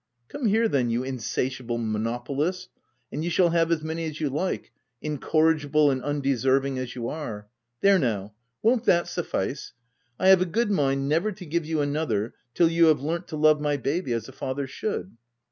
[0.29, 2.69] "Come here then,, you insatiable mono polist,
[3.11, 7.47] and you shall have as many as you like, incorrigible and undeserving as you are.—
[7.81, 8.33] There now,
[8.63, 9.73] won't that suffice?
[10.19, 13.35] I have a good mind never to give you another till you have learnt to
[13.37, 15.17] love my baby as a father should."